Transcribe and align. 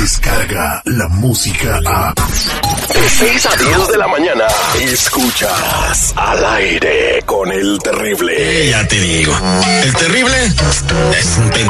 Llega 0.00 0.80
la 0.86 1.08
música 1.08 1.78
a... 1.84 2.14
De 2.14 3.08
6 3.08 3.46
a 3.46 3.56
10 3.56 3.88
de 3.88 3.98
la 3.98 4.08
mañana. 4.08 4.46
Escuchas 4.80 6.14
al 6.16 6.42
aire 6.54 7.22
con 7.26 7.52
el 7.52 7.78
terrible. 7.80 8.70
Ya 8.70 8.88
te 8.88 8.98
digo. 8.98 9.36
El 9.82 9.94
terrible 9.94 10.46
es 10.46 11.36
un 11.36 11.50
pen... 11.50 11.68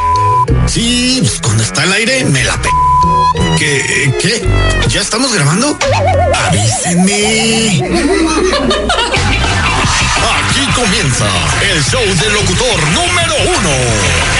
Sí, 0.68 1.18
pues, 1.20 1.40
cuando 1.40 1.64
está 1.64 1.82
al 1.82 1.92
aire 1.92 2.24
me 2.26 2.44
la 2.44 2.56
pe... 2.62 2.68
¿Qué? 3.58 4.14
¿Qué? 4.22 4.48
¿Ya 4.86 5.00
estamos 5.00 5.34
grabando? 5.34 5.76
Avísenme. 6.46 7.82
Aquí 10.38 10.66
comienza 10.76 11.26
el 11.72 11.82
show 11.82 12.04
del 12.04 12.32
locutor 12.32 12.80
número 12.90 13.34
uno. 13.58 14.39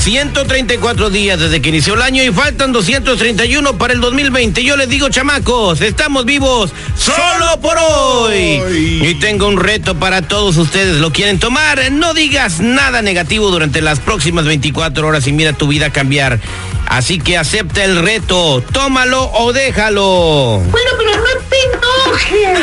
134 0.00 1.10
días 1.10 1.38
desde 1.38 1.60
que 1.60 1.68
inició 1.68 1.92
el 1.92 2.00
año 2.00 2.22
y 2.22 2.30
faltan 2.30 2.72
231 2.72 3.76
para 3.76 3.92
el 3.92 4.00
2020. 4.00 4.64
Yo 4.64 4.78
les 4.78 4.88
digo, 4.88 5.10
chamacos, 5.10 5.82
estamos 5.82 6.24
vivos 6.24 6.72
solo 6.96 7.60
por 7.60 7.76
hoy. 7.76 8.62
Y 9.02 9.14
tengo 9.20 9.46
un 9.46 9.58
reto 9.58 9.96
para 9.96 10.22
todos 10.22 10.56
ustedes. 10.56 10.96
¿Lo 10.96 11.12
quieren 11.12 11.38
tomar? 11.38 11.92
No 11.92 12.14
digas 12.14 12.60
nada 12.60 13.02
negativo 13.02 13.50
durante 13.50 13.82
las 13.82 14.00
próximas 14.00 14.46
24 14.46 15.06
horas 15.06 15.26
y 15.26 15.32
mira 15.32 15.52
tu 15.52 15.68
vida 15.68 15.90
cambiar. 15.90 16.40
Así 16.86 17.18
que 17.18 17.36
acepta 17.36 17.84
el 17.84 18.02
reto, 18.02 18.64
tómalo 18.72 19.30
o 19.32 19.52
déjalo. 19.52 20.62
Bueno, 20.70 20.90
pero 20.96 21.10
no 21.14 21.22
te 21.50 21.56
enojes. 21.76 22.58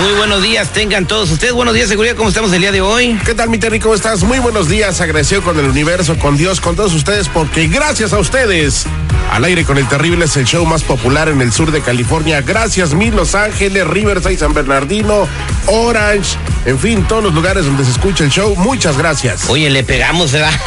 Muy 0.00 0.12
buenos 0.12 0.42
días, 0.42 0.72
tengan 0.72 1.06
todos 1.06 1.30
ustedes. 1.30 1.54
Buenos 1.54 1.74
días, 1.74 1.88
seguridad, 1.88 2.16
¿cómo 2.16 2.28
estamos 2.28 2.52
el 2.52 2.60
día 2.60 2.70
de 2.70 2.82
hoy? 2.82 3.18
¿Qué 3.24 3.34
tal, 3.34 3.48
mi 3.48 3.56
Terry? 3.56 3.80
¿Cómo 3.80 3.94
estás? 3.94 4.22
Muy 4.24 4.38
buenos 4.38 4.68
días. 4.68 5.00
Agradecido 5.00 5.42
con 5.42 5.58
el 5.58 5.64
universo, 5.64 6.18
con 6.18 6.36
Dios, 6.36 6.60
con 6.60 6.76
todos 6.76 6.92
ustedes, 6.92 7.28
porque 7.30 7.66
gracias 7.66 8.12
a 8.12 8.18
ustedes, 8.18 8.84
al 9.32 9.44
aire 9.44 9.64
con 9.64 9.78
el 9.78 9.88
terrible 9.88 10.26
es 10.26 10.36
el 10.36 10.44
show 10.44 10.66
más 10.66 10.82
popular 10.82 11.28
en 11.28 11.40
el 11.40 11.50
sur 11.50 11.72
de 11.72 11.80
California. 11.80 12.42
Gracias, 12.42 12.92
mil 12.92 13.16
Los 13.16 13.34
Ángeles, 13.34 13.86
Riverside, 13.86 14.36
San 14.36 14.52
Bernardino, 14.52 15.26
Orange, 15.66 16.36
en 16.66 16.78
fin, 16.78 17.04
todos 17.08 17.22
los 17.24 17.34
lugares 17.34 17.64
donde 17.64 17.84
se 17.84 17.92
escucha 17.92 18.24
el 18.24 18.30
show. 18.30 18.54
Muchas 18.56 18.98
gracias. 18.98 19.48
Oye, 19.48 19.70
le 19.70 19.82
pegamos, 19.82 20.32
¿verdad? 20.32 20.50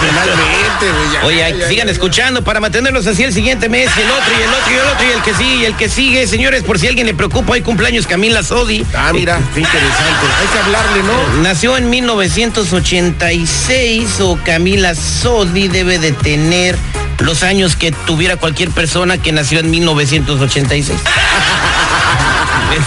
Finalmente, 0.00 0.86
ya, 1.12 1.26
Oye, 1.26 1.38
ya, 1.38 1.50
ya, 1.50 1.68
sigan 1.68 1.88
escuchando 1.88 2.42
para 2.42 2.60
mantenerlos 2.60 3.06
así 3.06 3.24
el 3.24 3.32
siguiente 3.32 3.68
mes, 3.68 3.90
y 3.96 4.00
el 4.00 4.10
otro, 4.10 4.32
y 4.32 4.42
el 4.42 4.48
otro, 4.48 4.72
y 4.72 4.74
el 4.74 4.86
otro, 4.86 5.06
y 5.06 5.10
el 5.10 5.22
que 5.22 5.34
sigue, 5.34 5.54
y 5.56 5.64
el 5.64 5.76
que 5.76 5.88
sigue. 5.88 6.26
Señores, 6.26 6.62
por 6.62 6.78
si 6.78 6.88
alguien 6.88 7.06
le 7.06 7.14
preocupa, 7.14 7.54
hay 7.54 7.62
cumpleaños 7.62 8.06
Camila 8.06 8.37
Sodi. 8.42 8.84
Ah, 8.94 9.10
mira, 9.12 9.38
qué 9.54 9.60
interesante. 9.60 10.26
Hay 10.40 10.46
que 10.52 10.58
hablarle, 10.58 11.02
¿no? 11.02 11.42
Nació 11.42 11.76
en 11.76 11.90
1986 11.90 14.20
o 14.20 14.38
Camila 14.44 14.94
Sodi 14.94 15.68
debe 15.68 15.98
de 15.98 16.12
tener 16.12 16.76
los 17.20 17.42
años 17.42 17.76
que 17.76 17.92
tuviera 17.92 18.36
cualquier 18.36 18.70
persona 18.70 19.18
que 19.18 19.32
nació 19.32 19.60
en 19.60 19.70
1986. 19.70 20.98
Eh, 20.98 21.02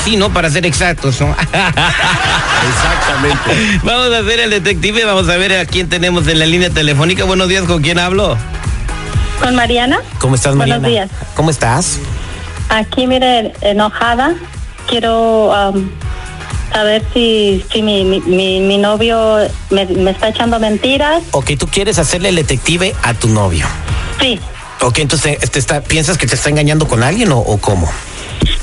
Sí, 0.04 0.16
¿no? 0.16 0.32
Para 0.32 0.50
ser 0.50 0.66
exactos, 0.66 1.20
¿no? 1.20 1.36
Exactamente. 2.70 3.80
Vamos 3.84 4.14
a 4.14 4.20
hacer 4.20 4.40
el 4.40 4.50
detective, 4.50 5.04
vamos 5.06 5.28
a 5.30 5.38
ver 5.38 5.58
a 5.58 5.66
quién 5.66 5.90
tenemos 5.90 6.28
en 6.28 6.40
la 6.40 6.46
línea 6.46 6.70
telefónica. 6.70 7.26
Buenos 7.26 7.50
días, 7.50 7.66
¿con 7.66 7.82
quién 7.82 8.00
hablo? 8.00 8.38
¿Con 9.42 9.56
Mariana? 9.56 10.00
¿Cómo 10.20 10.36
estás, 10.36 10.56
Buenos 10.56 10.84
días. 10.84 11.10
¿Cómo 11.36 11.50
estás? 11.50 12.00
Aquí, 12.70 13.08
mire, 13.08 13.54
enojada. 13.62 14.36
Quiero 14.92 15.52
um, 15.52 15.90
saber 16.74 17.02
si, 17.14 17.64
si 17.72 17.82
mi, 17.82 18.04
mi, 18.04 18.20
mi, 18.20 18.60
mi 18.60 18.78
novio 18.78 19.38
me, 19.70 19.86
me 19.86 20.12
está 20.12 20.28
echando 20.28 20.60
mentiras. 20.60 21.24
Ok, 21.32 21.52
tú 21.58 21.66
quieres 21.68 21.98
hacerle 21.98 22.28
el 22.28 22.36
detective 22.36 22.94
a 23.02 23.14
tu 23.14 23.30
novio. 23.30 23.66
Sí. 24.20 24.38
Ok, 24.82 25.00
entonces, 25.00 25.40
¿te 25.50 25.60
está, 25.60 25.80
¿piensas 25.82 26.18
que 26.18 26.28
te 26.28 26.36
está 26.36 26.50
engañando 26.50 26.90
con 26.90 27.04
alguien 27.04 27.32
o, 27.32 27.40
o 27.40 27.58
cómo? 27.58 27.90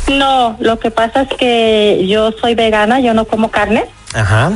No, 0.09 0.57
lo 0.61 0.79
que 0.79 0.91
pasa 0.91 1.23
es 1.23 1.29
que 1.39 2.07
yo 2.07 2.33
soy 2.33 2.55
vegana, 2.55 3.01
yo 3.01 3.15
no 3.15 3.25
como 3.25 3.51
carne. 3.51 3.87
Ajá. 4.13 4.53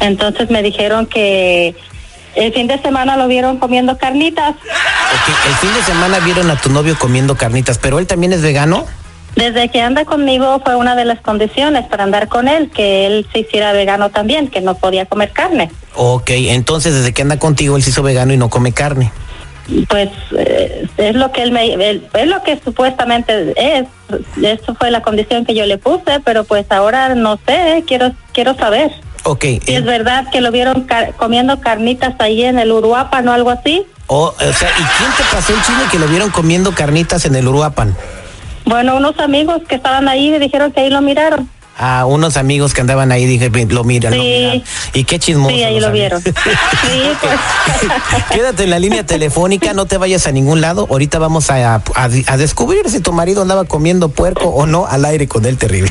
Entonces 0.00 0.50
me 0.50 0.64
dijeron 0.64 1.06
que 1.06 1.76
el 2.34 2.52
fin 2.52 2.66
de 2.66 2.82
semana 2.82 3.16
lo 3.16 3.28
vieron 3.28 3.58
comiendo 3.58 3.98
carnitas. 3.98 4.50
Ok, 4.50 5.34
el 5.46 5.54
fin 5.54 5.72
de 5.74 5.82
semana 5.82 6.18
vieron 6.18 6.50
a 6.50 6.60
tu 6.60 6.70
novio 6.70 6.98
comiendo 6.98 7.36
carnitas, 7.36 7.78
pero 7.78 8.00
él 8.00 8.08
también 8.08 8.32
es 8.32 8.42
vegano. 8.42 8.84
Desde 9.36 9.68
que 9.68 9.80
anda 9.82 10.04
conmigo 10.04 10.60
fue 10.64 10.76
una 10.76 10.94
de 10.94 11.04
las 11.04 11.20
condiciones 11.20 11.86
para 11.86 12.04
andar 12.04 12.28
con 12.28 12.46
él, 12.48 12.70
que 12.70 13.06
él 13.06 13.26
se 13.32 13.40
hiciera 13.40 13.72
vegano 13.72 14.10
también, 14.10 14.48
que 14.48 14.60
no 14.60 14.76
podía 14.76 15.06
comer 15.06 15.32
carne. 15.32 15.70
Ok, 15.96 16.30
entonces 16.30 16.94
desde 16.94 17.12
que 17.12 17.22
anda 17.22 17.38
contigo 17.38 17.76
él 17.76 17.82
se 17.82 17.90
hizo 17.90 18.02
vegano 18.02 18.32
y 18.32 18.36
no 18.36 18.48
come 18.50 18.72
carne. 18.72 19.10
Pues 19.88 20.10
eh, 20.36 20.86
es 20.98 21.16
lo 21.16 21.32
que 21.32 21.42
él 21.42 21.50
me, 21.50 21.72
él- 21.72 22.06
es 22.12 22.26
lo 22.28 22.42
que 22.42 22.60
supuestamente 22.62 23.54
es. 23.56 23.86
Eso 24.42 24.74
fue 24.74 24.90
la 24.90 25.00
condición 25.02 25.44
que 25.46 25.54
yo 25.54 25.64
le 25.66 25.78
puse, 25.78 26.20
pero 26.24 26.44
pues 26.44 26.66
ahora 26.70 27.14
no 27.14 27.38
sé, 27.46 27.82
quiero 27.86 28.12
quiero 28.32 28.54
saber. 28.54 28.92
Ok, 29.24 29.42
Si 29.42 29.72
eh, 29.72 29.76
es 29.78 29.84
verdad 29.84 30.28
que 30.30 30.42
lo 30.42 30.52
vieron 30.52 30.82
car- 30.82 31.14
comiendo 31.14 31.60
carnitas 31.60 32.14
ahí 32.18 32.44
en 32.44 32.58
el 32.58 32.70
Uruapan 32.70 33.26
o 33.28 33.32
algo 33.32 33.48
así. 33.50 33.86
o, 34.06 34.26
o 34.38 34.52
sea, 34.52 34.68
¿y 34.68 34.82
quién 34.98 35.10
te 35.16 35.22
pasó 35.34 35.54
el 35.54 35.62
chisme 35.62 35.84
que 35.90 35.98
lo 35.98 36.06
vieron 36.08 36.28
comiendo 36.30 36.72
carnitas 36.72 37.24
en 37.24 37.34
el 37.34 37.48
Uruapan? 37.48 37.96
Bueno, 38.64 38.96
unos 38.96 39.18
amigos 39.18 39.62
que 39.68 39.74
estaban 39.76 40.08
ahí 40.08 40.30
me 40.30 40.38
dijeron 40.38 40.72
que 40.72 40.80
ahí 40.80 40.90
lo 40.90 41.00
miraron. 41.02 41.48
A 41.76 42.06
unos 42.06 42.36
amigos 42.36 42.72
que 42.72 42.80
andaban 42.82 43.10
ahí, 43.10 43.26
dije, 43.26 43.50
lo 43.50 43.82
miran, 43.82 44.16
lo 44.16 44.22
Sí. 44.22 44.28
miran. 44.28 44.62
Y 44.92 45.02
qué 45.04 45.18
chismoso. 45.18 45.54
Sí, 45.56 45.64
ahí 45.64 45.80
lo 45.80 45.88
amigos. 45.88 46.22
vieron. 46.22 46.22
Sí, 46.86 47.02
pues. 47.20 47.34
Quédate 48.30 48.62
en 48.62 48.70
la 48.70 48.78
línea 48.78 49.04
telefónica, 49.04 49.72
no 49.74 49.84
te 49.86 49.98
vayas 49.98 50.26
a 50.28 50.32
ningún 50.32 50.60
lado. 50.60 50.86
Ahorita 50.88 51.18
vamos 51.18 51.50
a, 51.50 51.74
a- 51.74 51.82
a 52.26 52.36
descubrir 52.36 52.88
si 52.90 53.00
tu 53.00 53.12
marido 53.12 53.42
andaba 53.42 53.64
comiendo 53.64 54.08
puerco 54.08 54.50
o 54.50 54.66
no 54.66 54.86
al 54.86 55.04
aire 55.04 55.26
con 55.26 55.44
el 55.46 55.58
terrible. 55.58 55.90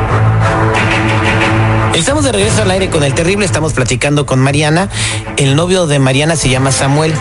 Estamos 2.01 2.23
de 2.23 2.31
regreso 2.31 2.63
al 2.63 2.71
aire 2.71 2.89
con 2.89 3.03
el 3.03 3.13
terrible, 3.13 3.45
estamos 3.45 3.73
platicando 3.73 4.25
con 4.25 4.39
Mariana. 4.39 4.89
El 5.37 5.55
novio 5.55 5.85
de 5.85 5.99
Mariana 5.99 6.35
se 6.35 6.49
llama 6.49 6.71
Samuel. 6.71 7.13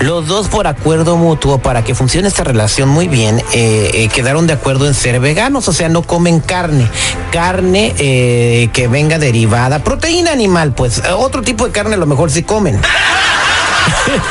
Los 0.00 0.26
dos 0.26 0.48
por 0.48 0.66
acuerdo 0.66 1.16
mutuo 1.16 1.56
para 1.56 1.82
que 1.82 1.94
funcione 1.94 2.28
esta 2.28 2.44
relación 2.44 2.90
muy 2.90 3.08
bien, 3.08 3.42
eh, 3.54 3.90
eh, 3.94 4.08
quedaron 4.08 4.46
de 4.46 4.52
acuerdo 4.52 4.86
en 4.86 4.92
ser 4.92 5.20
veganos, 5.20 5.68
o 5.68 5.72
sea, 5.72 5.88
no 5.88 6.02
comen 6.02 6.40
carne. 6.40 6.86
Carne 7.32 7.94
eh, 7.98 8.68
que 8.74 8.88
venga 8.88 9.18
derivada, 9.18 9.78
proteína 9.82 10.32
animal, 10.32 10.74
pues. 10.74 11.00
Otro 11.16 11.40
tipo 11.40 11.64
de 11.64 11.72
carne 11.72 11.94
a 11.94 11.98
lo 11.98 12.06
mejor 12.06 12.30
sí 12.30 12.42
comen. 12.42 12.78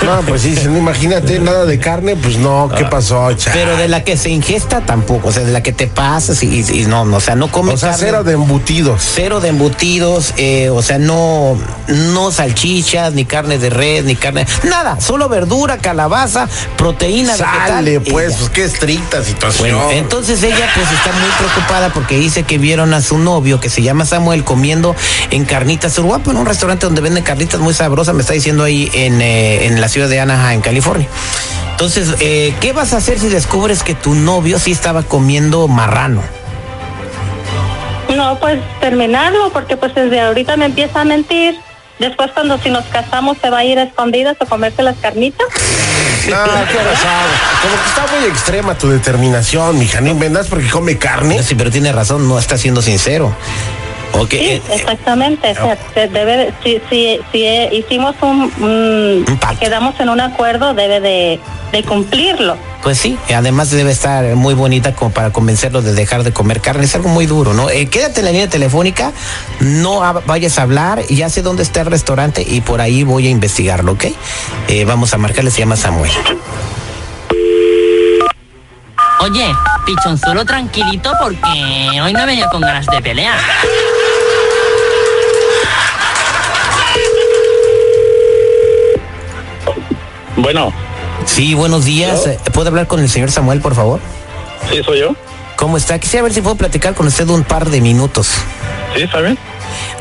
No, 0.06 0.22
pues 0.28 0.42
sí, 0.44 0.56
no, 0.66 0.78
imagínate, 0.78 1.40
nada 1.40 1.66
de 1.66 1.80
carne, 1.80 2.16
pues 2.16 2.38
no, 2.38 2.70
¿qué 2.76 2.86
pasó, 2.86 3.32
cha? 3.34 3.52
Pero 3.54 3.76
de 3.78 3.88
la 3.88 4.04
que 4.04 4.18
se 4.18 4.30
ingesta 4.30 4.82
tampoco, 4.82 5.30
o 5.30 5.32
sea, 5.32 5.44
de 5.44 5.52
la 5.52 5.62
que 5.64 5.74
te 5.74 5.88
pasas 5.88 6.42
y, 6.44 6.48
y- 6.48 6.82
y 6.82 6.86
no, 6.86 7.06
no, 7.06 7.18
o 7.18 7.20
sea, 7.20 7.36
no 7.36 7.52
comes 7.52 7.76
O 7.76 7.78
sea, 7.78 7.92
carne. 7.92 8.06
cero 8.06 8.24
de 8.24 8.34
embutidos. 8.34 9.02
Cero 9.16 9.40
de 9.42 9.50
embutidos, 9.50 10.34
eh, 10.38 10.70
o 10.70 10.82
sea, 10.82 10.98
no, 10.98 11.58
no 11.88 12.32
salchichas, 12.32 13.14
ni 13.14 13.26
carne 13.26 13.58
de 13.58 13.70
red, 13.70 14.06
ni 14.06 14.16
carne, 14.16 14.46
nada, 14.64 15.00
solo 15.02 15.30
verdura, 15.30 15.78
calabaza, 15.78 16.48
proteína. 16.78 17.36
Sale, 17.36 18.00
pues, 18.00 18.36
pues 18.38 18.50
qué 18.50 18.64
estricta 18.64 19.24
situación. 19.24 19.76
Bueno, 19.78 19.92
entonces 19.92 20.42
ella 20.44 20.68
pues 20.74 20.92
está 20.92 21.12
muy 21.12 21.30
preocupada 21.38 21.90
porque 21.94 22.18
dice 22.18 22.44
que 22.44 22.58
vieron 22.58 22.94
a 22.94 23.02
su 23.02 23.18
novio 23.18 23.60
que 23.60 23.70
se 23.70 23.82
llama 23.82 24.06
Samuel 24.06 24.44
comiendo 24.44 24.96
en 25.32 25.46
Carnitas 25.46 25.98
Uruguapo, 26.00 26.32
en 26.32 26.38
un 26.38 26.46
restaurante 26.46 26.86
donde 26.86 27.02
venden 27.02 27.24
carnitas 27.24 27.60
muy 27.60 27.74
sabrosas, 27.74 28.14
me 28.16 28.22
está 28.22 28.34
diciendo 28.34 28.64
ahí 28.64 28.90
en, 28.94 29.22
eh, 29.22 29.65
en 29.66 29.82
la 29.82 29.88
ciudad 29.88 30.10
de 30.10 30.20
Anaheim, 30.20 30.62
California. 30.62 31.08
Entonces, 31.72 32.16
eh, 32.22 32.54
¿qué 32.62 32.72
vas 32.72 32.94
a 32.94 32.98
hacer 32.98 33.20
si 33.20 33.28
descubres 33.28 33.84
que 33.84 33.96
tu 33.96 34.16
novio 34.16 34.60
sí 34.60 34.72
estaba 34.72 35.04
comiendo 35.04 35.68
marrano? 35.68 36.24
No, 38.16 38.40
pues 38.40 38.60
terminarlo, 38.80 39.52
porque 39.52 39.76
pues 39.76 39.94
desde 39.94 40.22
ahorita 40.22 40.56
me 40.56 40.66
empieza 40.66 41.02
a 41.02 41.06
mentir. 41.06 41.60
Después 42.00 42.32
cuando 42.34 42.58
si 42.60 42.70
nos 42.70 42.86
casamos 42.86 43.38
se 43.42 43.50
va 43.50 43.60
a 43.60 43.66
ir 43.66 43.80
a 43.80 43.84
escondidas 43.84 44.38
a 44.40 44.46
comerse 44.46 44.84
las 44.84 44.98
carnitas. 44.98 45.48
No, 46.30 46.36
qué 46.72 46.78
pasado. 46.78 47.30
Como 47.62 47.76
que 47.76 47.90
está 47.90 48.18
muy 48.18 48.30
extrema 48.30 48.78
tu 48.78 48.90
determinación, 48.90 49.78
mija. 49.78 50.02
No 50.02 50.10
inventas 50.10 50.48
porque 50.48 50.70
come 50.70 50.98
carne. 50.98 51.42
Sí, 51.44 51.56
pero 51.56 51.72
tiene 51.72 51.92
razón, 51.92 52.28
no 52.28 52.38
está 52.38 52.58
siendo 52.58 52.82
sincero. 52.82 53.34
Ok, 54.20 54.30
Sí, 54.32 54.38
eh, 54.40 54.62
exactamente. 54.72 55.52
O 55.52 55.56
sea, 55.56 55.78
se 55.94 56.08
debe 56.08 56.38
de- 56.38 56.54
si, 56.64 56.82
si, 56.90 57.20
si 57.32 57.44
eh, 57.46 57.70
hicimos 57.74 58.16
un, 58.22 58.52
un- 58.60 59.26
Un 59.28 59.38
pacto. 59.38 59.60
quedamos 59.60 60.00
en 60.00 60.10
un 60.10 60.22
acuerdo, 60.22 60.74
debe 60.74 61.00
de, 61.02 61.40
de 61.72 61.84
cumplirlo. 61.84 62.58
Pues 62.84 63.00
sí, 63.00 63.18
además 63.36 63.72
debe 63.72 63.92
estar 63.92 64.24
muy 64.36 64.54
bonita 64.54 64.94
como 64.94 65.10
para 65.12 65.32
convencerlo 65.32 65.82
de 65.82 65.94
dejar 65.94 66.24
de 66.24 66.32
comer 66.32 66.62
carne. 66.62 66.86
Es 66.86 66.94
algo 66.94 67.10
muy 67.10 67.26
duro, 67.26 67.54
¿no? 67.56 67.70
Eh, 67.72 67.88
quédate 67.88 68.20
en 68.20 68.26
la 68.26 68.32
línea 68.32 68.48
telefónica, 68.48 69.12
no 69.60 70.02
vayas 70.28 70.60
a 70.60 70.62
hablar, 70.62 71.02
ya 71.10 71.30
sé 71.30 71.42
dónde 71.42 71.64
está 71.64 71.82
el 71.82 71.88
restaurante 71.88 72.46
y 72.48 72.62
por 72.62 72.82
ahí 72.82 73.04
voy 73.04 73.26
a 73.26 73.32
investigarlo, 73.32 73.94
¿ok? 73.94 74.06
Eh, 74.68 74.86
vamos 74.86 75.14
a 75.16 75.18
marcarle, 75.18 75.50
se 75.50 75.60
llama 75.60 75.76
Samuel. 75.78 76.12
Oye, 79.22 79.48
pichonzuelo 79.88 80.46
tranquilito 80.46 81.12
porque 81.20 82.00
hoy 82.04 82.14
no 82.14 82.20
he 82.20 82.26
venido 82.28 82.48
con 82.52 82.62
ganas 82.62 82.86
de 82.86 83.02
pelear. 83.02 83.40
Bueno, 90.38 90.74
Sí, 91.26 91.54
buenos 91.54 91.86
días. 91.86 92.28
Eh, 92.28 92.38
¿Puedo 92.54 92.68
hablar 92.70 92.88
con 92.88 93.00
el 93.00 93.10
señor 93.10 93.32
Samuel, 93.32 93.62
por 93.62 93.74
favor? 93.76 94.00
sí, 94.70 94.82
soy 94.84 95.00
yo. 95.00 95.16
¿Cómo 95.56 95.78
está? 95.78 95.98
Quisiera 96.00 96.24
ver 96.24 96.34
si 96.34 96.42
puedo 96.42 96.56
platicar 96.56 96.94
con 96.94 97.08
usted 97.08 97.28
un 97.30 97.44
par 97.44 97.70
de 97.70 97.80
minutos. 97.82 98.30
Sí, 98.96 99.04
está 99.04 99.22
bien. 99.22 99.38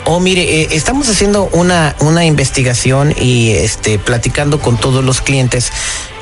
Oh, 0.05 0.21
mire, 0.21 0.43
eh, 0.63 0.69
estamos 0.73 1.09
haciendo 1.09 1.49
una, 1.53 1.95
una 2.01 2.25
investigación 2.25 3.15
y 3.19 3.51
este 3.53 3.99
platicando 3.99 4.59
con 4.61 4.77
todos 4.77 5.05
los 5.05 5.21
clientes 5.21 5.73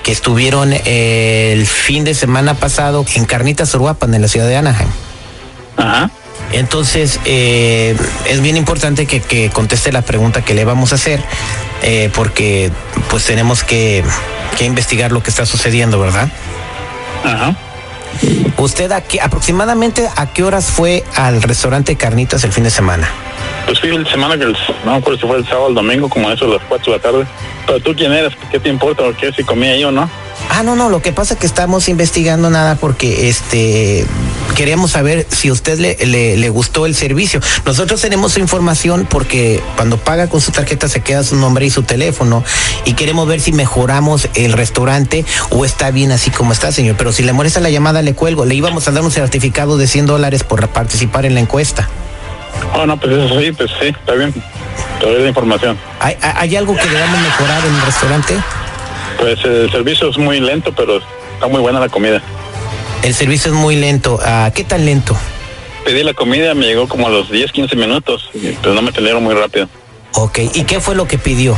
que 0.04 0.12
estuvieron 0.12 0.72
eh, 0.72 1.52
el 1.52 1.66
fin 1.66 2.04
de 2.04 2.14
semana 2.14 2.54
pasado 2.54 3.04
en 3.14 3.24
Carnitas 3.24 3.74
Uruapan, 3.74 4.14
en 4.14 4.22
la 4.22 4.28
ciudad 4.28 4.46
de 4.46 4.56
Anaheim. 4.56 4.88
Ajá. 5.76 6.10
Entonces, 6.52 7.18
eh, 7.24 7.96
es 8.28 8.40
bien 8.40 8.56
importante 8.56 9.06
que, 9.06 9.20
que 9.20 9.50
conteste 9.50 9.90
la 9.90 10.02
pregunta 10.02 10.44
que 10.44 10.54
le 10.54 10.64
vamos 10.64 10.92
a 10.92 10.96
hacer, 10.96 11.22
eh, 11.82 12.10
porque 12.14 12.70
pues 13.10 13.24
tenemos 13.24 13.64
que, 13.64 14.04
que 14.58 14.64
investigar 14.64 15.12
lo 15.12 15.22
que 15.22 15.30
está 15.30 15.46
sucediendo, 15.46 15.98
¿verdad? 15.98 16.28
Ajá. 17.24 17.56
¿Usted 18.58 18.92
a 18.92 19.00
qué, 19.00 19.20
aproximadamente 19.20 20.08
a 20.14 20.26
qué 20.32 20.44
horas 20.44 20.66
fue 20.66 21.02
al 21.16 21.42
restaurante 21.42 21.96
Carnitas 21.96 22.44
el 22.44 22.52
fin 22.52 22.64
de 22.64 22.70
semana? 22.70 23.08
Pues 23.66 23.80
fui 23.80 23.90
el 23.90 24.06
semana 24.06 24.36
que 24.36 24.44
el, 24.44 24.56
no 24.84 24.92
me 24.92 24.98
acuerdo 24.98 25.20
si 25.20 25.26
fue 25.26 25.38
el 25.38 25.44
sábado 25.44 25.64
o 25.64 25.68
el 25.70 25.74
domingo, 25.74 26.08
como 26.08 26.28
a 26.28 26.34
eso 26.34 26.46
de 26.46 26.56
las 26.56 26.62
4 26.68 26.92
de 26.92 26.98
la 26.98 27.02
tarde. 27.02 27.26
Pero 27.66 27.80
tú 27.80 27.94
quién 27.96 28.12
eres, 28.12 28.34
¿qué 28.50 28.60
te 28.60 28.68
importa 28.68 29.04
qué 29.18 29.32
si 29.32 29.42
comí 29.42 29.68
ahí 29.68 29.84
o 29.84 29.90
no? 29.90 30.08
Ah, 30.54 30.62
no, 30.62 30.76
no, 30.76 30.90
lo 30.90 31.00
que 31.00 31.12
pasa 31.14 31.32
es 31.32 31.40
que 31.40 31.46
estamos 31.46 31.88
investigando 31.88 32.50
nada 32.50 32.74
porque 32.74 33.30
este 33.30 34.04
queríamos 34.54 34.90
saber 34.90 35.26
si 35.30 35.48
a 35.48 35.52
usted 35.52 35.78
le, 35.78 35.96
le, 36.04 36.36
le 36.36 36.48
gustó 36.50 36.84
el 36.84 36.94
servicio. 36.94 37.40
Nosotros 37.64 38.02
tenemos 38.02 38.32
su 38.34 38.40
información 38.40 39.06
porque 39.08 39.62
cuando 39.76 39.96
paga 39.96 40.28
con 40.28 40.42
su 40.42 40.52
tarjeta 40.52 40.88
se 40.88 41.00
queda 41.00 41.24
su 41.24 41.36
nombre 41.36 41.64
y 41.64 41.70
su 41.70 41.84
teléfono 41.84 42.44
y 42.84 42.92
queremos 42.92 43.26
ver 43.26 43.40
si 43.40 43.52
mejoramos 43.52 44.28
el 44.34 44.52
restaurante 44.52 45.24
o 45.48 45.64
está 45.64 45.90
bien 45.90 46.12
así 46.12 46.30
como 46.30 46.52
está, 46.52 46.70
señor. 46.70 46.96
Pero 46.98 47.12
si 47.12 47.22
le 47.22 47.32
molesta 47.32 47.60
la 47.60 47.70
llamada, 47.70 48.02
le 48.02 48.12
cuelgo. 48.14 48.44
Le 48.44 48.54
íbamos 48.54 48.86
a 48.88 48.90
dar 48.90 49.02
un 49.02 49.10
certificado 49.10 49.78
de 49.78 49.86
100 49.86 50.04
dólares 50.04 50.44
por 50.44 50.68
participar 50.68 51.24
en 51.24 51.32
la 51.32 51.40
encuesta. 51.40 51.88
Oh, 52.74 52.84
no, 52.84 53.00
pues 53.00 53.10
eso 53.16 53.40
sí, 53.40 53.52
pues 53.52 53.70
sí, 53.80 53.86
está 53.88 54.12
bien. 54.12 54.34
Te 55.00 55.06
doy 55.06 55.22
la 55.22 55.28
información. 55.28 55.78
¿Hay, 55.98 56.14
hay- 56.20 56.34
hay 56.36 56.56
algo 56.56 56.76
que 56.76 56.86
debamos 56.86 57.20
mejorar 57.20 57.64
en 57.64 57.74
el 57.74 57.80
restaurante? 57.82 58.34
Pues 59.22 59.38
el 59.44 59.70
servicio 59.70 60.10
es 60.10 60.18
muy 60.18 60.40
lento, 60.40 60.72
pero 60.74 60.96
está 61.34 61.46
muy 61.46 61.60
buena 61.60 61.78
la 61.78 61.88
comida. 61.88 62.20
El 63.04 63.14
servicio 63.14 63.52
es 63.52 63.56
muy 63.56 63.76
lento. 63.76 64.18
Ah, 64.24 64.50
¿Qué 64.52 64.64
tan 64.64 64.84
lento? 64.84 65.16
Pedí 65.84 66.02
la 66.02 66.12
comida, 66.12 66.54
me 66.54 66.66
llegó 66.66 66.88
como 66.88 67.06
a 67.06 67.10
los 67.10 67.30
10, 67.30 67.52
15 67.52 67.76
minutos, 67.76 68.30
pero 68.60 68.74
no 68.74 68.82
me 68.82 68.90
atendieron 68.90 69.22
muy 69.22 69.34
rápido. 69.34 69.68
Ok, 70.14 70.40
¿y 70.54 70.64
qué 70.64 70.80
fue 70.80 70.96
lo 70.96 71.06
que 71.06 71.18
pidió? 71.18 71.56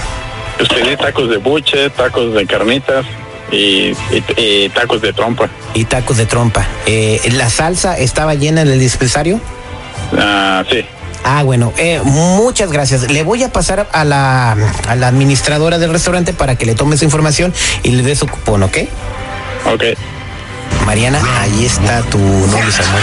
Pues 0.58 0.68
pedí 0.68 0.94
tacos 0.96 1.30
de 1.30 1.38
buche, 1.38 1.88
tacos 1.90 2.34
de 2.34 2.46
carnitas 2.46 3.06
y, 3.50 3.56
y- 3.92 3.94
y 4.36 4.68
tacos 4.68 5.00
de 5.00 5.12
trompa. 5.14 5.48
y 5.72 5.84
tacos 5.86 6.18
de 6.18 6.26
trompa. 6.26 6.66
Eh, 6.86 7.20
¿La 7.32 7.48
salsa 7.48 7.98
estaba 7.98 8.34
llena 8.34 8.60
en 8.62 8.68
el 8.68 8.78
dispensario? 8.78 9.40
Ah, 10.18 10.62
sí. 10.70 10.84
Ah, 11.24 11.42
bueno, 11.42 11.72
eh, 11.78 12.00
muchas 12.04 12.70
gracias. 12.70 13.10
Le 13.10 13.22
voy 13.22 13.42
a 13.42 13.50
pasar 13.50 13.88
a 13.92 14.04
la, 14.04 14.52
a 14.88 14.94
la 14.94 15.08
administradora 15.08 15.78
del 15.78 15.90
restaurante 15.90 16.34
para 16.34 16.56
que 16.56 16.66
le 16.66 16.74
tome 16.74 16.96
su 16.98 17.04
información 17.04 17.52
y 17.82 17.90
le 17.92 18.02
dé 18.02 18.14
su 18.14 18.26
cupón, 18.26 18.62
¿ok? 18.62 18.76
Ok. 19.72 19.82
Mariana, 20.84 21.18
ahí 21.40 21.64
está 21.64 22.02
tu 22.02 22.18
novio 22.18 22.70
Samuel. 22.70 23.02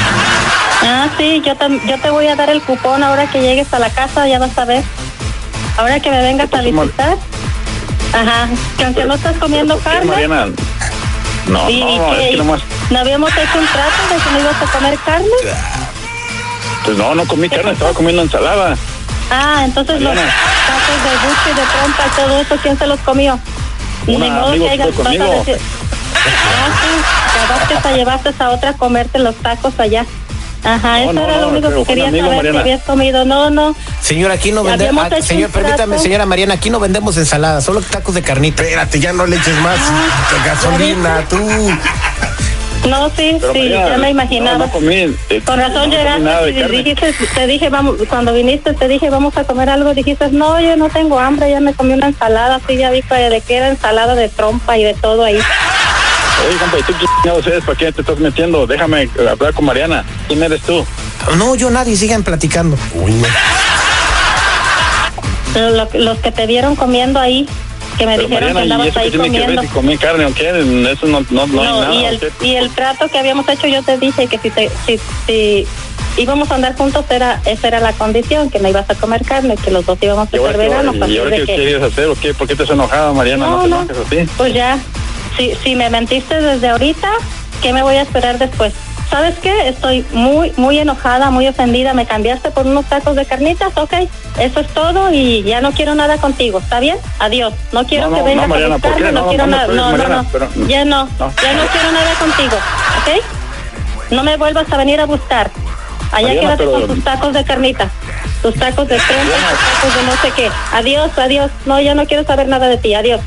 Ah, 0.84 1.08
sí, 1.18 1.42
yo, 1.46 1.56
tam- 1.58 1.82
yo 1.88 2.00
te 2.00 2.10
voy 2.12 2.28
a 2.28 2.36
dar 2.36 2.50
el 2.52 2.62
cupón 2.62 3.04
ahora 3.04 3.26
que 3.30 3.42
llegues 3.42 3.74
a 3.74 3.80
la 3.80 3.90
casa, 3.90 4.28
ya 4.28 4.38
vas 4.38 4.56
a 4.58 4.66
ver. 4.66 4.84
Ahora 5.78 6.00
que 6.00 6.12
me 6.12 6.22
vengas 6.22 6.54
a 6.54 6.62
visitar. 6.62 7.18
Ajá, 8.14 8.48
que 8.78 8.84
aunque 8.86 9.06
no 9.06 9.16
estás 9.16 9.36
comiendo 9.38 9.78
¿Qué, 9.78 9.84
carne. 9.84 10.06
Mariana? 10.12 10.46
No, 11.48 11.64
no, 11.64 12.14
es 12.16 12.30
que 12.30 12.38
nomás, 12.38 12.62
¿No 12.92 13.00
habíamos 13.00 13.32
hecho 13.32 13.58
un 13.60 13.66
trato 13.66 14.14
de 14.14 14.22
que 14.24 14.32
no 14.32 14.40
ibas 14.42 14.62
a 14.62 14.72
comer 14.72 15.00
carne? 15.06 15.28
Pues 16.86 16.98
no, 16.98 17.16
no 17.16 17.26
comí 17.26 17.50
carne, 17.50 17.72
estaba 17.72 17.94
comiendo 17.94 18.22
ensalada. 18.22 18.76
Ah, 19.30 19.62
entonces 19.66 20.02
los 20.02 20.14
tacos 20.14 21.04
de 21.04 21.28
buche, 21.28 21.62
de 21.62 21.68
trompa 21.68 22.04
y 22.08 22.22
todo 22.22 22.42
eso, 22.42 22.56
¿quién 22.62 22.78
se 22.78 22.88
los 22.88 23.00
comió? 23.02 23.40
Un 24.08 24.20
Ni 24.20 24.30
modo 24.30 24.52
que 24.54 24.60
que 24.60 24.78
vas 24.78 24.88
a 24.88 24.92
conmigo. 25.04 25.44
decir- 25.46 25.58
Ah, 26.24 26.70
sí, 26.82 27.38
capaz 27.40 27.68
que 27.68 27.76
te 27.90 27.96
llevaste 27.98 28.34
a 28.44 28.50
otra 28.50 28.70
a 28.72 28.74
comerte 28.74 29.20
los 29.20 29.36
tacos 29.36 29.74
allá. 29.80 30.06
Ajá, 30.64 31.00
No, 31.00 31.04
eso 31.06 31.14
no, 31.14 31.24
era 31.24 31.36
lo 31.38 31.42
no, 31.42 31.48
único 31.58 31.70
que 31.74 31.84
quería 31.86 32.08
amigo, 32.10 32.26
saber 32.26 32.38
Mariana. 32.38 32.58
si 32.64 32.70
habías 32.70 32.84
comido. 32.84 33.26
No, 33.26 33.50
no. 33.50 33.76
Señor, 34.02 34.30
aquí 34.30 34.52
no 34.52 34.64
vendemos. 34.64 35.08
hecho 35.12 35.24
señor, 35.24 35.50
permítame, 35.50 35.88
trato. 35.96 36.04
señora 36.04 36.26
Mariana, 36.28 36.54
aquí 36.56 36.70
no 36.70 36.80
vendemos 36.80 37.18
ensaladas, 37.18 37.64
solo 37.64 37.82
tacos 37.82 38.14
de 38.14 38.22
carnita. 38.22 38.62
Espérate, 38.62 39.00
ya 39.00 39.12
no 39.14 39.26
le 39.26 39.38
eches 39.38 39.58
más 39.62 39.80
Ah, 39.80 40.44
gasolina, 40.46 41.24
tú. 41.28 41.38
No, 42.90 43.10
sí, 43.10 43.38
Pero 43.40 43.54
sí, 43.54 43.70
ya 43.70 43.98
me 43.98 44.10
imaginaba. 44.10 44.58
No, 44.58 44.66
no 44.66 44.72
comí. 44.72 44.96
eh, 45.30 45.42
Con 45.46 45.60
razón 45.60 45.76
no 45.76 45.82
comí 45.82 45.96
llegaste 45.98 46.50
y 46.50 46.84
dijiste, 46.84 47.14
te 47.36 47.48
dije, 47.48 47.70
vamos, 47.70 47.96
cuando 48.10 48.34
viniste 48.34 48.74
te 48.74 48.88
dije, 48.88 49.10
vamos 49.10 49.38
a 49.38 49.44
comer 49.44 49.70
algo, 49.70 49.94
dijiste, 49.94 50.30
no, 50.32 50.60
yo 50.60 50.76
no 50.78 50.90
tengo 50.90 51.20
hambre, 51.20 51.52
ya 51.52 51.60
me 51.60 51.74
comí 51.74 51.94
una 51.94 52.08
ensalada, 52.08 52.60
sí, 52.68 52.78
ya 52.78 52.90
vi 52.90 53.02
de 53.02 53.42
que 53.46 53.56
era 53.58 53.70
ensalada 53.70 54.16
de 54.16 54.30
trompa 54.30 54.78
y 54.78 54.84
de 54.84 54.94
todo 54.96 55.24
ahí. 55.24 55.36
Oye, 55.38 56.58
compa, 56.58 56.80
¿y 56.80 56.84
tú 56.84 56.94
quién 56.98 57.10
chingados 57.22 57.48
eres? 57.48 57.64
¿Para 57.64 57.78
qué 57.78 57.92
te 57.92 58.02
estás 58.02 58.18
metiendo? 58.18 58.66
Déjame 58.66 59.08
hablar 59.30 59.54
con 59.54 59.66
Mariana. 59.66 60.04
¿Quién 60.28 60.42
eres 60.42 60.62
tú? 60.62 60.84
No, 61.38 61.54
yo 61.56 61.70
nadie, 61.70 61.96
sigan 61.96 62.24
platicando. 62.24 62.78
Uy, 62.96 63.14
los 65.94 66.18
que 66.20 66.32
te 66.32 66.48
vieron 66.48 66.76
comiendo 66.76 67.20
ahí, 67.20 67.48
que 68.02 68.08
me 68.08 68.16
Pero 68.16 68.28
dijeron 68.28 68.54
Mariana, 68.54 68.62
que 68.62 68.68
¿y 68.68 68.72
andabas 68.72 68.88
eso 68.88 68.94
qué 68.96 69.00
ahí 69.06 69.10
tiene 69.12 69.26
que 69.32 69.38
ver 69.38 69.46
comiendo. 69.46 69.62
si 69.62 69.68
comí 69.70 69.98
carne 69.98 70.26
o 70.26 70.34
qué? 70.34 70.92
Eso 70.92 71.06
no, 71.08 71.20
no, 71.30 71.48
no, 71.48 71.62
hay 71.62 71.68
No, 71.70 71.82
nada. 71.82 71.94
y 71.96 72.04
¿o 72.06 72.08
el, 72.10 72.20
qué? 72.20 72.32
y 72.48 72.56
el 72.56 72.70
trato 72.72 73.08
que 73.10 73.20
habíamos 73.20 73.48
hecho, 73.48 73.68
yo 73.68 73.84
te 73.84 73.98
dije 73.98 74.28
que 74.28 74.38
si, 74.40 74.50
te, 74.50 74.70
si, 74.86 75.00
si 75.28 75.68
íbamos 76.18 76.50
a 76.52 76.56
andar 76.56 76.76
juntos, 76.76 77.06
era, 77.10 77.40
esa 77.46 77.68
era 77.68 77.80
la 77.80 77.94
condición, 77.94 78.50
que 78.50 78.60
no 78.60 78.70
ibas 78.70 78.90
a 78.90 78.96
comer 78.96 79.24
carne, 79.24 79.56
que 79.58 79.70
los 79.72 79.86
dos 79.86 79.98
íbamos 80.02 80.28
a 80.34 80.36
¿Y 80.36 80.40
ahora 80.40 80.52
ser 80.54 80.62
qué- 80.62 80.68
veganos. 80.70 80.96
¿Y 81.10 81.18
ahora 81.20 81.36
qué 81.38 81.46
que- 81.46 81.76
hacer 81.86 82.08
o 82.08 82.16
qué? 82.16 82.34
¿Por 82.34 82.48
qué 82.48 82.56
te 82.56 82.64
has 82.64 82.70
enojado, 82.72 83.14
Mariana? 83.14 83.46
No, 83.48 83.68
No, 83.68 83.86
te 83.86 83.94
no. 83.94 84.02
así. 84.02 84.30
Pues 84.38 84.54
ya, 84.54 84.78
si, 85.38 85.54
si 85.64 85.76
me 85.76 85.90
mentiste 85.90 86.42
desde 86.42 86.70
ahorita, 86.70 87.10
¿qué 87.62 87.72
me 87.72 87.82
voy 87.84 87.96
a 87.96 88.02
esperar 88.02 88.38
después? 88.40 88.74
¿Sabes 89.12 89.36
qué? 89.40 89.68
Estoy 89.68 90.04
muy, 90.14 90.52
muy 90.58 90.80
enojada, 90.80 91.30
muy 91.30 91.48
ofendida. 91.48 91.94
Me 91.94 92.06
cambiaste 92.08 92.50
por 92.50 92.66
unos 92.66 92.86
tacos 92.86 93.16
de 93.16 93.26
carnitas, 93.26 93.72
ok. 93.76 93.94
Eso 94.40 94.60
es 94.62 94.68
todo 94.70 95.12
y 95.14 95.44
ya 95.44 95.62
no 95.62 95.72
quiero 95.74 95.94
nada 95.94 96.18
contigo, 96.18 96.60
¿está 96.60 96.80
bien? 96.80 96.98
Adiós. 97.20 97.54
No 97.74 97.86
quiero 97.86 98.10
No, 98.10 98.16
que 98.16 98.20
no, 98.22 98.26
vengas 98.26 98.48
no, 98.48 98.54
Mariana, 98.56 98.76
a 98.76 98.78
¿por 98.80 98.92
buscarme, 98.92 99.12
no, 99.12 99.22
No, 99.24 99.28
quiero 99.30 99.48
nada. 99.48 99.68
no, 99.68 99.74
No, 99.74 99.84
no, 99.86 99.92
Mariana, 99.92 100.22
no. 100.24 100.28
pero- 100.32 100.50
Ya 100.68 100.86
no, 100.86 101.04
No. 101.20 101.34
ya 101.44 101.54
no 101.54 101.66
quiero 101.68 101.92
nada 101.92 102.14
contigo, 102.18 102.56
¿ok? 102.56 104.12
No 104.12 104.24
me 104.24 104.38
vuelvas 104.38 104.72
a 104.72 104.78
venir 104.78 105.00
a 105.02 105.06
buscar. 105.06 105.52
Allá 106.14 106.28
Mariana, 106.28 106.40
quédate 106.42 106.64
pero- 106.66 106.72
con 106.72 106.88
tus 106.96 107.04
tacos 107.04 107.34
de 107.34 107.44
carnitas. 107.44 107.92
Tus 108.42 108.56
tacos 108.56 108.88
de 108.88 108.98
crema, 108.98 109.24
tus 109.24 109.60
tacos 109.82 109.96
de 109.96 110.04
no 110.04 110.22
sé 110.22 110.32
qué. 110.36 110.50
Adiós, 110.74 111.12
adiós. 111.18 111.52
No, 111.66 111.80
ya 111.80 111.94
no 111.96 112.06
quiero 112.08 112.24
saber 112.26 112.48
nada 112.48 112.68
de 112.70 112.78
ti. 112.78 112.94
Adiós. 112.96 113.22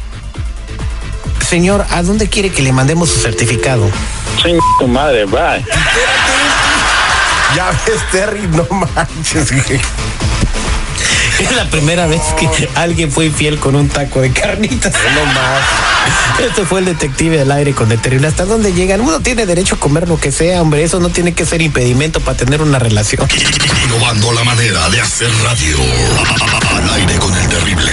Señor, 1.48 1.86
¿a 1.90 2.02
dónde 2.02 2.28
quiere 2.28 2.50
que 2.50 2.62
le 2.62 2.72
mandemos 2.72 3.10
su 3.10 3.20
certificado? 3.20 3.88
Ching 4.42 4.58
tu 4.78 4.86
madre, 4.86 5.24
bye. 5.24 5.64
Ya 7.56 7.70
ves, 7.86 8.00
Terry, 8.10 8.46
no 8.48 8.66
manches, 8.70 9.52
güey. 9.52 9.80
Es 11.38 11.56
la 11.56 11.64
primera 11.64 12.06
vez 12.06 12.20
que 12.38 12.68
alguien 12.76 13.10
fue 13.10 13.26
infiel 13.26 13.58
con 13.58 13.74
un 13.74 13.88
taco 13.88 14.20
de 14.20 14.32
carnitas. 14.32 14.92
No 14.92 15.24
más. 15.26 15.62
Este 16.38 16.64
fue 16.64 16.80
el 16.80 16.86
detective 16.86 17.38
del 17.38 17.50
aire 17.50 17.74
con 17.74 17.90
el 17.90 18.00
terrible. 18.00 18.28
¿Hasta 18.28 18.44
dónde 18.44 18.72
llegan? 18.72 19.00
Uno 19.00 19.20
tiene 19.20 19.44
derecho 19.46 19.74
a 19.74 19.78
comer 19.78 20.08
lo 20.08 20.18
que 20.18 20.30
sea, 20.30 20.62
hombre. 20.62 20.84
Eso 20.84 21.00
no 21.00 21.08
tiene 21.08 21.32
que 21.32 21.44
ser 21.44 21.60
impedimento 21.60 22.20
para 22.20 22.36
tener 22.36 22.62
una 22.62 22.78
relación. 22.78 23.26
Innovando 23.84 24.32
la 24.32 24.44
manera 24.44 24.88
de 24.90 25.00
hacer 25.00 25.30
radio. 25.42 25.76
Al 26.76 26.94
aire 26.94 27.14
con 27.16 27.36
el 27.36 27.48
terrible. 27.48 27.92